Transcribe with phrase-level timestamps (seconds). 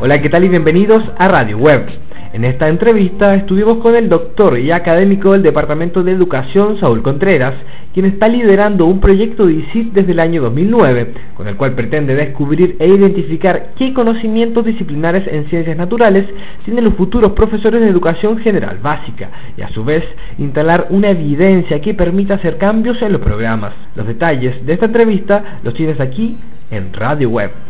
[0.00, 1.86] Hola, ¿qué tal y bienvenidos a Radio Web?
[2.32, 7.54] En esta entrevista estuvimos con el doctor y académico del Departamento de Educación, Saúl Contreras,
[7.92, 12.14] quien está liderando un proyecto de ICIT desde el año 2009, con el cual pretende
[12.14, 16.26] descubrir e identificar qué conocimientos disciplinares en ciencias naturales
[16.64, 20.04] tienen los futuros profesores de educación general básica y a su vez
[20.38, 23.74] instalar una evidencia que permita hacer cambios en los programas.
[23.96, 26.38] Los detalles de esta entrevista los tienes aquí
[26.70, 27.67] en Radio Web.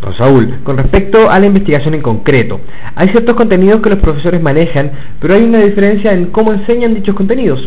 [0.00, 2.60] Don Saúl, con respecto a la investigación en concreto,
[2.94, 7.16] hay ciertos contenidos que los profesores manejan, pero hay una diferencia en cómo enseñan dichos
[7.16, 7.60] contenidos.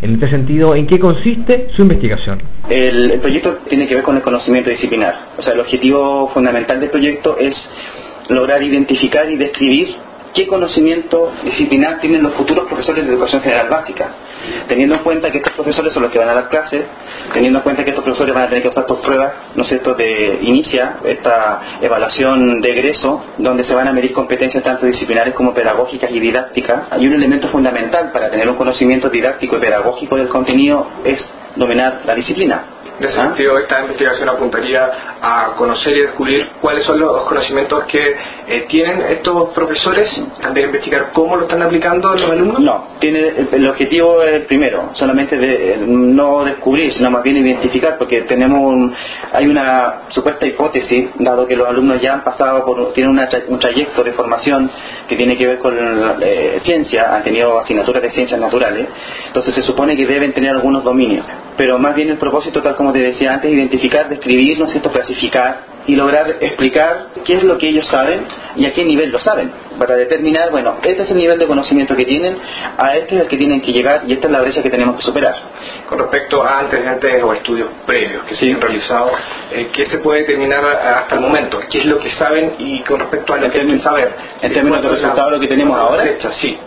[0.00, 2.42] En este sentido, ¿en qué consiste su investigación?
[2.68, 5.30] El, el, proyecto tiene que ver con el conocimiento disciplinar.
[5.38, 7.68] O sea, el objetivo fundamental del proyecto es
[8.28, 9.96] lograr identificar y describir
[10.34, 14.08] qué conocimiento disciplinar tienen los futuros profesores de educación general básica,
[14.68, 16.84] teniendo en cuenta que estos profesores son los que van a dar clases,
[17.32, 19.68] teniendo en cuenta que estos profesores van a tener que pasar por pruebas, ¿no es
[19.68, 25.34] cierto?, de inicia esta evaluación de egreso, donde se van a medir competencias tanto disciplinares
[25.34, 26.84] como pedagógicas y didácticas.
[26.90, 31.22] Hay un elemento fundamental para tener un conocimiento didáctico y pedagógico del contenido es
[31.56, 32.64] dominar la disciplina.
[32.98, 38.16] En ese sentido, esta investigación apuntaría a conocer y descubrir cuáles son los conocimientos que
[38.46, 40.08] eh, tienen estos profesores
[40.54, 42.60] de investigar cómo lo están aplicando los alumnos.
[42.60, 47.98] No, tiene el, objetivo es el primero, solamente de no descubrir, sino más bien identificar,
[47.98, 48.94] porque tenemos un,
[49.32, 53.58] hay una supuesta hipótesis, dado que los alumnos ya han pasado por, tienen una, un
[53.58, 54.70] trayecto de formación
[55.08, 55.76] que tiene que ver con
[56.20, 58.86] eh, ciencia, han tenido asignaturas de ciencias naturales,
[59.26, 62.92] entonces se supone que deben tener algunos dominios, pero más bien el propósito, tal como
[62.92, 67.58] te decía antes, identificar, describir, ¿no es cierto?, clasificar y lograr explicar qué es lo
[67.58, 68.26] que ellos saben
[68.56, 71.96] y a qué nivel lo saben, para determinar, bueno, este es el nivel de conocimiento
[71.96, 72.38] que tienen,
[72.78, 74.96] a este es el que tienen que llegar y esta es la brecha que tenemos
[74.96, 75.34] que superar.
[75.88, 79.10] Con respecto a antecedentes o estudios previos que se han realizado,
[79.52, 81.60] eh, ¿qué se puede determinar hasta el momento?
[81.70, 84.14] ¿Qué es lo que saben y con respecto a lo que hay que saber?
[84.40, 86.58] En términos de resultado lo que tenemos ahora, brecha, sí.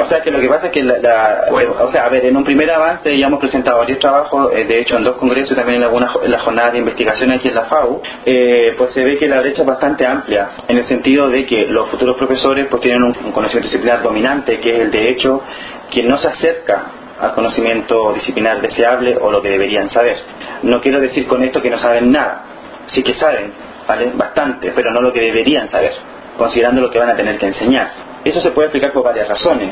[0.00, 1.74] O sea que lo que pasa es que la, la bueno.
[1.80, 4.80] o sea, a ver, en un primer avance ya hemos presentado varios trabajos, eh, de
[4.80, 7.54] hecho en dos congresos y también en algunas en la jornada de investigación aquí en
[7.54, 11.28] la FAU, eh, pues se ve que la brecha es bastante amplia, en el sentido
[11.28, 14.90] de que los futuros profesores pues tienen un, un conocimiento disciplinar dominante, que es el
[14.90, 15.42] de hecho,
[15.90, 16.84] quien no se acerca
[17.20, 20.16] al conocimiento disciplinar deseable o lo que deberían saber.
[20.62, 22.44] No quiero decir con esto que no saben nada,
[22.88, 23.52] sí que saben,
[23.86, 24.10] ¿vale?
[24.14, 25.92] Bastante, pero no lo que deberían saber,
[26.36, 27.90] considerando lo que van a tener que enseñar.
[28.24, 29.70] Eso se puede explicar por varias razones.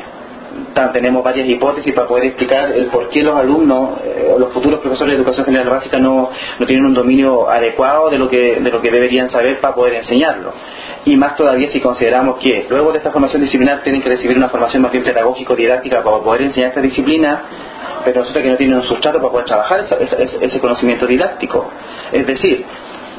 [0.92, 4.80] Tenemos varias hipótesis para poder explicar el por qué los alumnos eh, o los futuros
[4.80, 8.70] profesores de educación general básica no, no tienen un dominio adecuado de lo, que, de
[8.70, 10.52] lo que deberían saber para poder enseñarlo.
[11.04, 14.48] Y más todavía si consideramos que luego de esta formación disciplinar tienen que recibir una
[14.48, 17.42] formación más bien pedagógico-didáctica para poder enseñar esta disciplina,
[18.04, 21.70] pero resulta que no tienen un sustrato para poder trabajar ese, ese, ese conocimiento didáctico.
[22.12, 22.64] Es decir,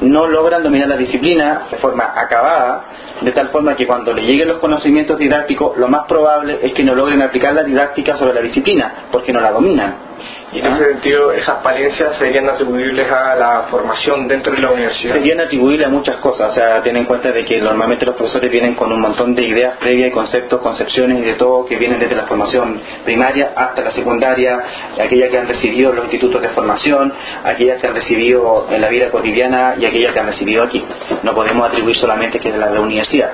[0.02, 2.84] no logran dominar la disciplina de forma acabada,
[3.20, 6.84] de tal forma que cuando le lleguen los conocimientos didácticos, lo más probable es que
[6.84, 10.11] no logren aplicar la didáctica sobre la disciplina, porque no la dominan.
[10.52, 15.14] Y en ese sentido, esas valencias serían atribuibles a la formación dentro de la universidad.
[15.14, 18.50] Serían atribuibles a muchas cosas, o sea, ten en cuenta de que normalmente los profesores
[18.50, 22.14] vienen con un montón de ideas previas conceptos, concepciones y de todo que vienen desde
[22.14, 24.62] la formación primaria hasta la secundaria,
[25.02, 29.10] aquellas que han recibido los institutos de formación, aquellas que han recibido en la vida
[29.10, 30.84] cotidiana y aquellas que han recibido aquí.
[31.22, 33.32] No podemos atribuir solamente que es de la universidad.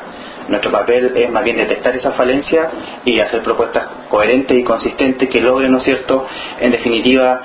[0.48, 2.70] Nuestro papel es más bien detectar esa falencia
[3.04, 6.26] y hacer propuestas coherentes y consistentes que logren, ¿no es cierto?,
[6.60, 7.42] en definitiva,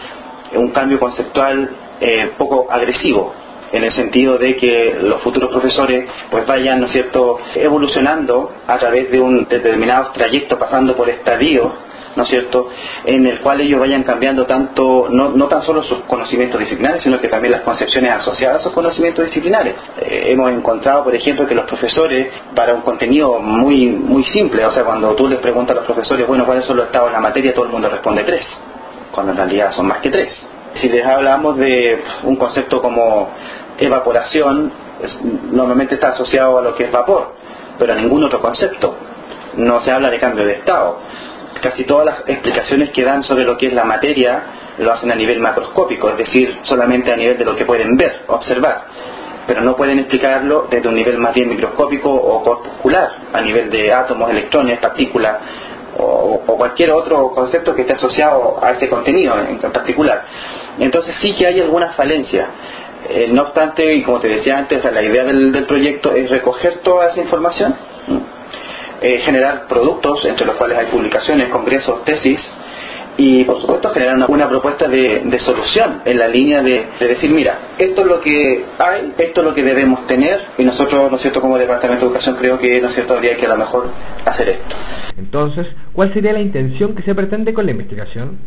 [0.55, 1.69] un cambio conceptual
[1.99, 3.33] eh, poco agresivo,
[3.73, 8.77] en el sentido de que los futuros profesores pues vayan, ¿no es cierto?, evolucionando a
[8.77, 11.71] través de un determinado trayecto, pasando por estadios,
[12.15, 12.69] ¿no es cierto?,
[13.05, 17.19] en el cual ellos vayan cambiando tanto, no, no tan solo sus conocimientos disciplinares, sino
[17.19, 19.75] que también las concepciones asociadas a esos conocimientos disciplinares.
[19.99, 24.71] Eh, hemos encontrado, por ejemplo, que los profesores, para un contenido muy, muy simple, o
[24.71, 27.21] sea, cuando tú les preguntas a los profesores, bueno, ¿cuáles son los estados de la
[27.21, 28.45] materia?, todo el mundo responde tres,
[29.11, 30.47] cuando en realidad son más que tres.
[30.75, 33.29] Si les hablamos de un concepto como
[33.77, 34.71] evaporación,
[35.51, 37.33] normalmente está asociado a lo que es vapor,
[37.77, 38.95] pero a ningún otro concepto.
[39.55, 40.97] No se habla de cambio de estado
[41.63, 44.43] casi todas las explicaciones que dan sobre lo que es la materia
[44.77, 48.23] lo hacen a nivel macroscópico, es decir, solamente a nivel de lo que pueden ver,
[48.27, 48.85] observar,
[49.47, 53.93] pero no pueden explicarlo desde un nivel más bien microscópico o corpuscular, a nivel de
[53.93, 55.37] átomos, electrones, partículas
[55.97, 60.23] o, cualquier otro concepto que esté asociado a este contenido en particular.
[60.79, 62.47] Entonces sí que hay algunas falencias.
[63.09, 67.09] Eh, no obstante, y como te decía antes, la idea del, proyecto es recoger toda
[67.09, 67.75] esa información,
[69.03, 72.39] eh, generar productos, entre los cuales hay publicaciones, congresos, tesis,
[73.17, 78.01] y por supuesto generar una, propuesta de, solución en la línea de, decir, mira, esto
[78.01, 81.41] es lo que hay, esto es lo que debemos tener y nosotros, ¿no es cierto?,
[81.41, 83.89] como Departamento de Educación creo que, ¿no cierto?, habría que a lo mejor
[84.25, 84.75] hacer esto.
[85.17, 88.39] Entonces, ¿cuál sería la intención que se pretende con la investigación?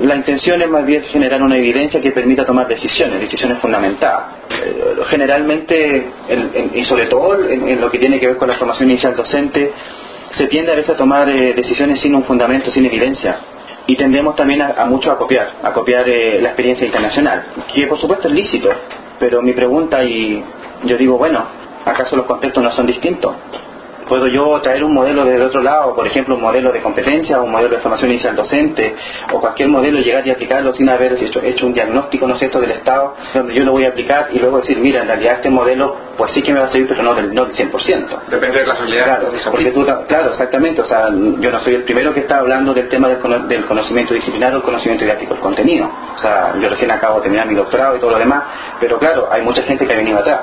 [0.00, 4.24] La intención es más bien generar una evidencia que permita tomar decisiones, decisiones fundamentadas.
[4.50, 6.06] Eh, generalmente,
[6.74, 9.72] y sobre todo en, lo que tiene que ver con la formación inicial docente,
[10.32, 13.38] se tiende a veces a tomar eh, decisiones sin un fundamento, sin evidencia
[13.86, 17.98] y tendemos también a, mucho a copiar, a copiar eh, la experiencia internacional, que por
[17.98, 18.70] supuesto es lícito,
[19.18, 20.42] pero mi pregunta y
[20.84, 21.44] yo digo, bueno,
[21.84, 23.34] ¿acaso los contextos no son distintos?
[24.08, 27.50] Puedo yo traer un modelo desde otro lado, por ejemplo, un modelo de competencia, un
[27.50, 28.94] modelo de formación inicial docente,
[29.32, 32.60] o cualquier modelo, llegar y aplicarlo sin haber hecho, hecho un diagnóstico, ¿no es cierto?,
[32.60, 35.50] del Estado, donde yo lo voy a aplicar y luego decir, mira, en realidad este
[35.50, 38.26] modelo, pues sí que me va a servir, pero no del, no del 100%.
[38.28, 39.04] Depende de la realidad.
[39.04, 42.74] Claro, porque tú, claro, exactamente, o sea, yo no soy el primero que está hablando
[42.74, 45.90] del tema del, del conocimiento disciplinario, el conocimiento didáctico, el contenido.
[46.14, 48.44] O sea, yo recién acabo de terminar mi doctorado y todo lo demás,
[48.80, 50.40] pero claro, hay mucha gente que ha venido atrás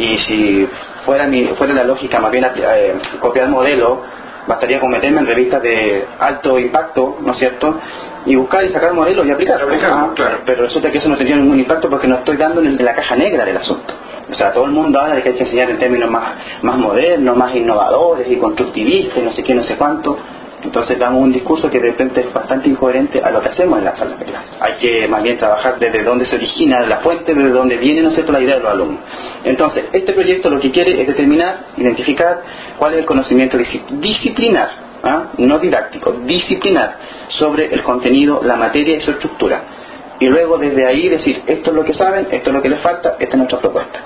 [0.00, 0.68] y si
[1.04, 4.02] fuera, mi, fuera la lógica más bien eh, copiar modelo,
[4.46, 7.78] bastaría con meterme en revistas de alto impacto, ¿no es cierto?
[8.24, 9.60] Y buscar y sacar modelos y aplicar.
[9.84, 10.10] Ah,
[10.44, 13.14] pero resulta que eso no tendría ningún impacto porque no estoy dando en la caja
[13.14, 13.94] negra del asunto.
[14.30, 16.76] O sea, todo el mundo habla de que hay que enseñar en términos más, más
[16.76, 20.16] modernos, más innovadores y constructivistas y no sé qué, no sé cuánto.
[20.62, 23.84] Entonces damos un discurso que de repente es bastante incoherente a lo que hacemos en
[23.86, 24.48] la sala de clase.
[24.60, 28.10] Hay que más bien trabajar desde dónde se origina la fuente, desde dónde viene, ¿no
[28.10, 29.00] la idea de los alumnos.
[29.44, 32.42] Entonces, este proyecto lo que quiere es determinar, identificar
[32.78, 34.70] cuál es el conocimiento disciplinar,
[35.02, 35.28] ¿ah?
[35.38, 36.96] no didáctico, disciplinar
[37.28, 39.62] sobre el contenido, la materia y su estructura
[40.20, 42.80] y luego desde ahí decir esto es lo que saben, esto es lo que les
[42.80, 44.00] falta, esta es nuestra propuesta.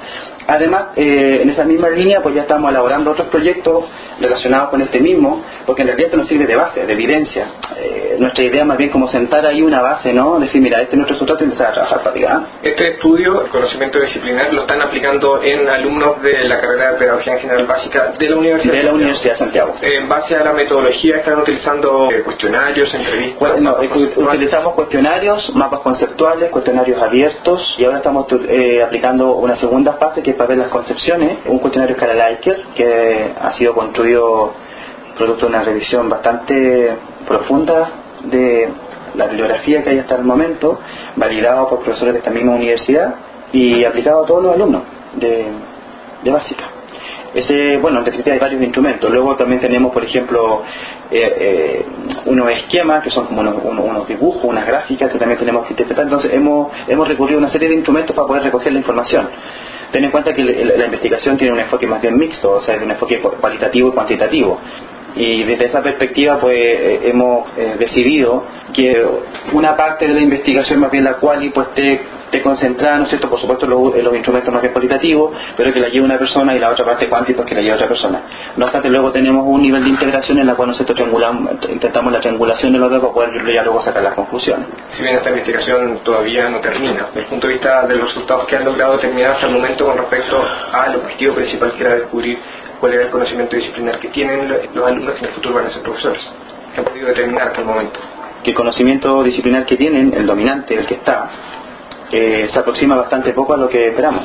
[0.46, 3.84] Además, eh, en esa misma línea, pues ya estamos elaborando otros proyectos
[4.20, 7.46] relacionados con este mismo, porque en realidad esto nos sirve de base, de evidencia.
[7.76, 10.38] Eh, nuestra idea más bien como sentar ahí una base, ¿no?
[10.38, 12.46] Decir, mira, este es nuestro resultado y empezar a trabajar para ¿ah?
[12.62, 17.32] Este estudio, el conocimiento disciplinar, lo están aplicando en alumnos de la carrera de Pedagogía
[17.34, 19.74] en General Básica de la Universidad de, la Universidad de Santiago.
[19.80, 23.60] En base a la metodología, ¿están utilizando eh, cuestionarios, entrevistas?
[23.60, 26.03] no, utilizamos cuestionarios, mapas conceptuales,
[26.50, 28.26] cuestionarios abiertos, y ahora estamos
[28.84, 33.74] aplicando una segunda fase que para ver las concepciones, un cuestionario Likert que ha sido
[33.74, 34.52] construido
[35.16, 36.96] producto de una revisión bastante
[37.26, 37.90] profunda
[38.24, 38.68] de
[39.14, 40.78] la bibliografía que hay hasta el momento,
[41.16, 43.14] validado por profesores de esta misma universidad
[43.52, 44.82] y aplicado a todos los alumnos
[45.14, 45.50] de,
[46.30, 46.64] básica.
[47.34, 49.10] Ese, bueno, en definitiva hay varios instrumentos.
[49.10, 50.62] Luego también tenemos, por ejemplo,
[51.10, 51.84] eh, eh,
[52.26, 56.04] unos esquemas que son como unos, dibujos, unas gráficas que también tenemos que interpretar.
[56.04, 59.28] Entonces hemos, hemos recurrido a una serie de instrumentos para poder recoger la información.
[59.90, 62.82] Ten en cuenta que la investigación tiene un enfoque más bien mixto, o sea, es
[62.82, 64.60] un enfoque cualitativo y cuantitativo.
[65.16, 67.48] Y desde esa perspectiva, pues eh, hemos
[67.78, 69.04] decidido que
[69.52, 72.00] una parte de la investigación, más bien la cual, pues esté,
[72.42, 73.28] concentrada, ¿no es cierto?
[73.28, 76.58] Por supuesto, los, los instrumentos más bien cualitativos, pero que la lleve una persona y
[76.58, 78.22] la otra parte cuántica, pues que la lleve otra persona.
[78.56, 82.20] No obstante, luego tenemos un nivel de integración en la cual nosotros triangulamos, intentamos la
[82.20, 84.66] triangulación de los dos para poder ya luego sacar las conclusiones.
[84.92, 88.46] Si bien esta investigación todavía no termina, desde el punto de vista de los resultados
[88.46, 92.38] que han logrado terminar hasta el momento con respecto al objetivo principal que era descubrir
[92.80, 95.70] cuál era el conocimiento disciplinar que tienen los alumnos que en el futuro van a
[95.70, 96.20] ser profesores,
[96.74, 98.00] que han podido determinar hasta el momento.
[98.42, 101.30] Que el conocimiento disciplinar que tienen, el dominante, el que está,
[102.12, 104.24] eh, se aproxima bastante poco a lo que esperamos,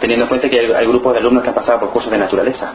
[0.00, 2.72] teniendo en cuenta que hay, grupos de alumnos que han pasado por cursos de naturaleza.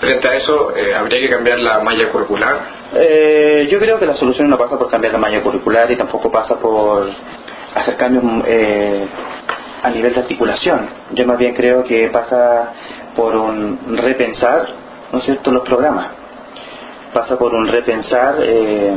[0.00, 2.56] Frente a eso, eh, ¿habría que cambiar la malla curricular?
[2.94, 6.30] Eh, yo creo que la solución no pasa por cambiar la malla curricular y tampoco
[6.30, 7.08] pasa por
[7.74, 8.24] hacer cambios
[9.82, 10.88] a nivel de articulación.
[11.12, 12.72] Yo más bien creo que pasa
[13.14, 14.68] por un repensar,
[15.12, 16.08] ¿no es cierto?, los programas.
[17.12, 18.96] Pasa por un repensar eh,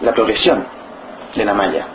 [0.00, 0.66] la progresión
[1.34, 1.86] de la malla.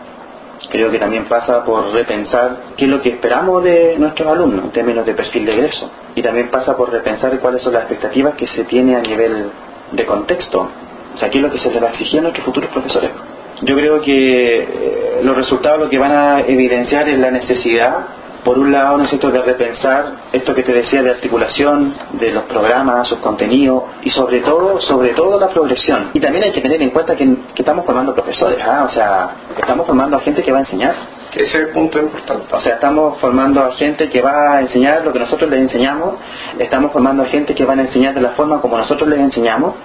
[0.70, 4.72] Creo que también pasa por repensar qué es lo que esperamos de nuestros alumnos en
[4.72, 5.90] términos de perfil de egreso.
[6.16, 9.52] Y también pasa por repensar cuáles son las expectativas que se tiene a nivel
[9.92, 10.68] de contexto.
[11.16, 13.12] O sea, qué es lo que se les va a exigir a nuestros futuros profesores.
[13.62, 18.06] Yo creo que eh, los resultados lo que van a evidenciar es la necesidad
[18.48, 22.32] por un lado, ¿no es cierto?, de repensar esto que te decía de articulación de
[22.32, 26.12] los programas, sus contenidos y sobre todo, sobre todo la progresión.
[26.14, 27.28] Y también hay que tener en cuenta que,
[27.58, 28.86] estamos formando profesores, ¿ah?
[28.86, 30.96] o sea, estamos formando a gente que va a enseñar.
[31.34, 32.56] Ese es el punto importante.
[32.56, 36.16] O sea, estamos formando a gente que va a enseñar lo que nosotros les enseñamos,
[36.58, 39.76] estamos formando a gente que van a enseñar de la forma como nosotros les enseñamos,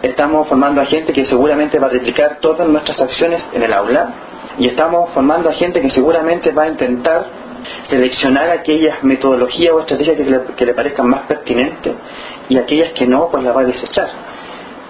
[0.00, 4.10] estamos formando a gente que seguramente va a replicar todas nuestras acciones en el aula
[4.58, 7.45] y estamos formando a gente que seguramente va a intentar
[7.88, 10.16] seleccionar aquellas metodologías o estrategias
[10.56, 11.94] que le, parezcan más pertinentes
[12.48, 14.08] y aquellas que no, pues las va a desechar.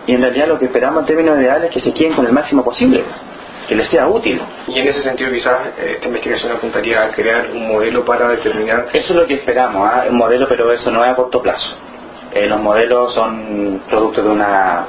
[0.06, 2.33] Y en realidad lo que esperamos en términos ideales es que se queden con el
[2.33, 3.02] máximo posible,
[3.68, 4.40] que les sea útil.
[4.68, 8.88] Y en ese sentido quizás eh, esta investigación apuntaría a crear un modelo para determinar...
[8.92, 10.04] Eso es lo que esperamos, ¿ah?
[10.09, 11.76] un modelo, pero eso no es a corto plazo.
[12.33, 14.87] Eh, los modelos son producto de una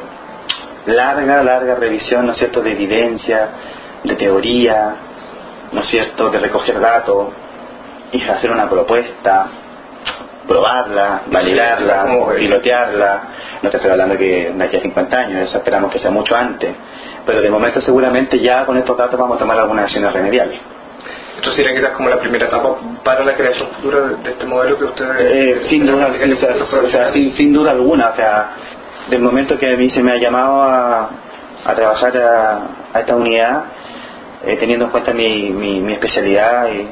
[0.86, 3.50] larga, larga revisión, ¿no es cierto?, de evidencia,
[4.04, 4.96] de teoría,
[5.72, 7.28] ¿no es cierto?, de recoger datos
[8.12, 9.48] y hacer una propuesta,
[10.48, 13.22] probarla, validarla, pilotearla.
[13.62, 16.36] No te estoy hablando que de aquí a 50 años, eso esperamos que sea mucho
[16.36, 16.74] antes,
[17.26, 20.60] pero de momento seguramente ya con estos datos vamos a tomar algunas acciones remediales.
[21.38, 24.86] ¿Esto sería quizás como la primera etapa para la creación futura de, este modelo que
[24.86, 25.16] ustedes...
[25.20, 26.12] Eh, sin, duda,
[27.34, 28.50] sin, duda alguna, o sea,
[29.08, 31.10] del momento que a mí se me ha llamado a,
[31.64, 33.66] a trabajar a, esta unidad,
[34.46, 36.88] eh, teniendo en cuenta mi, mi, especialidad y,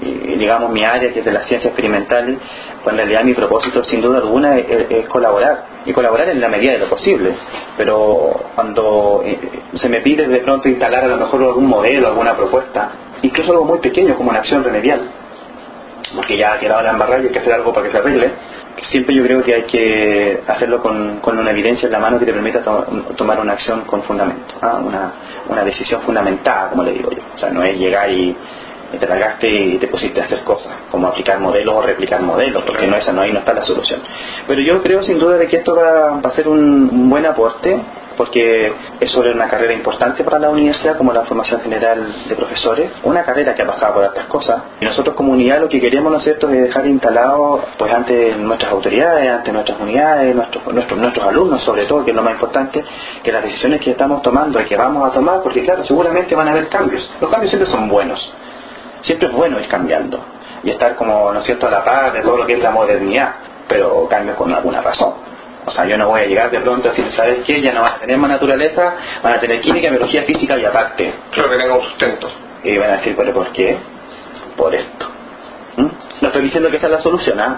[0.00, 2.38] digamos mi área que es de las ciencias experimentales,
[2.82, 6.72] pues en realidad mi propósito sin duda alguna es, colaborar y colaborar en la medida
[6.72, 7.34] de lo posible.
[7.76, 9.38] Pero cuando eh,
[9.74, 12.90] se me pide de pronto instalar a lo mejor algún modelo, alguna propuesta,
[13.22, 15.00] incluso algo muy pequeño como una acción remedial,
[16.14, 18.30] porque ya ha quedado la embarrada y hay que hacer algo para que se arregle,
[18.82, 22.32] siempre yo creo que hay que hacerlo con, una evidencia en la mano que te
[22.32, 22.60] permita
[23.16, 24.80] tomar una acción con fundamento, ¿ah?
[24.84, 25.12] una,
[25.48, 27.22] una decisión fundamentada, como le digo yo.
[27.34, 28.36] O sea, no es llegar y,
[28.90, 32.86] te largaste y te pusiste a hacer cosas, como aplicar modelos o replicar modelos, porque
[32.86, 34.00] no, esa, no ahí no está la solución.
[34.46, 37.80] Pero yo creo sin duda de que esto va, va a ser un buen aporte
[38.16, 42.90] porque es sobre una carrera importante para la universidad como la formación general de profesores,
[43.04, 44.62] una carrera que ha pasado por otras cosas.
[44.80, 48.34] Y nosotros como unidad lo que queremos, ¿no es cierto?, es dejar instalado pues ante
[48.36, 52.34] nuestras autoridades, ante nuestras unidades, nuestros, nuestros, nuestros alumnos sobre todo, que es lo más
[52.34, 52.84] importante,
[53.22, 56.48] que las decisiones que estamos tomando y que vamos a tomar, porque claro, seguramente van
[56.48, 57.08] a haber cambios.
[57.20, 58.32] Los cambios siempre son buenos.
[59.02, 60.20] Siempre es bueno ir cambiando
[60.62, 62.70] y estar como, ¿no es cierto?, a la par de todo lo que es la
[62.70, 63.34] modernidad,
[63.68, 65.14] pero cambios con alguna razón.
[65.66, 67.60] O sea, yo no voy a llegar de pronto a decir, ¿sabes qué?
[67.60, 71.12] Ya no van a tener más naturaleza, van a tener química, biología, física y aparte.
[71.32, 72.28] Claro que tenga un sustento.
[72.62, 73.76] Y van a decir, ¿pero por qué?
[74.56, 75.06] Por esto.
[75.76, 75.88] ¿Mm?
[76.20, 77.56] No estoy diciendo que esa es la solución, ¿ah?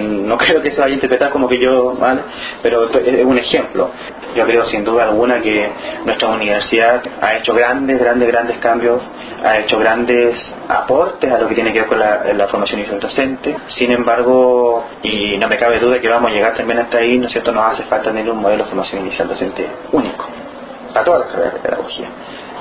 [0.00, 2.22] No creo que se vaya a interpretar como que yo, ¿vale?
[2.62, 3.90] Pero es un ejemplo.
[4.34, 5.70] Yo creo sin duda alguna que
[6.04, 9.02] nuestra universidad ha hecho grandes, grandes, grandes cambios,
[9.42, 13.56] ha hecho grandes aportes a lo que tiene que ver con la, formación inicial docente.
[13.68, 17.26] Sin embargo, y no me cabe duda que vamos a llegar también hasta ahí, ¿no
[17.26, 17.52] es cierto?
[17.52, 20.26] Nos hace falta tener un modelo de formación inicial docente único
[20.94, 22.08] a todas las carreras de pedagogía.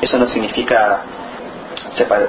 [0.02, 1.02] Eso no significa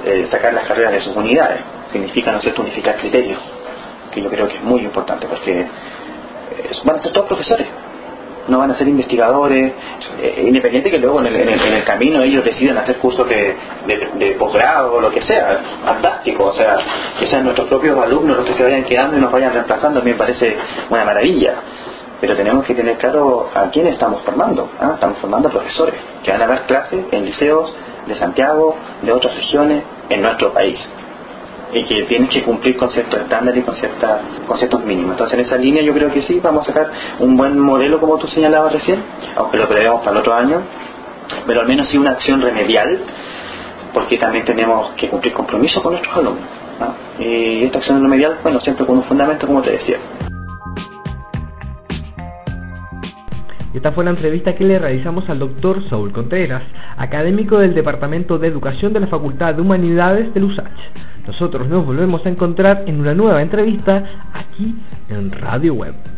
[0.04, 1.60] eh, sacar las carreras de sus unidades,
[1.92, 3.38] significa, ¿no es cierto?, unificar criterios
[4.18, 5.66] que yo creo que es muy importante, porque
[6.84, 7.66] van a ser todos profesores,
[8.48, 9.72] no van a ser investigadores,
[10.20, 13.54] eh, independiente que luego en el, camino ellos decidan hacer cursos de,
[14.18, 16.78] de, posgrado o lo que sea, fantástico, o sea,
[17.18, 20.02] que sean nuestros propios alumnos los que se vayan quedando y nos vayan reemplazando, a
[20.02, 20.56] mí me parece
[20.90, 21.54] una maravilla.
[22.20, 24.68] Pero tenemos que tener claro a quién estamos formando.
[24.80, 24.92] ¿ah?
[24.94, 25.94] Estamos formando profesores
[26.24, 27.72] que van a dar clases en liceos
[28.08, 30.84] de Santiago, de otras regiones, en nuestro país
[31.72, 35.12] y que tienes que cumplir con ciertos estándares y con, cierta, con ciertos mínimos.
[35.12, 38.16] Entonces en esa línea yo creo que sí, vamos a sacar un buen modelo como
[38.18, 39.02] tú señalabas recién,
[39.36, 40.62] aunque lo prevemos para el otro año,
[41.46, 43.00] pero al menos sí una acción remedial,
[43.92, 46.44] porque también tenemos que cumplir compromisos con nuestros alumnos.
[47.18, 49.98] Y esta acción remedial, bueno, siempre con un fundamento como te decía.
[53.78, 56.64] Esta fue la entrevista que le realizamos al doctor Saúl Contreras,
[56.96, 60.80] académico del Departamento de Educación de la Facultad de Humanidades de USACH.
[61.28, 64.02] Nosotros nos volvemos a encontrar en una nueva entrevista
[64.34, 64.74] aquí
[65.08, 66.17] en Radio Web.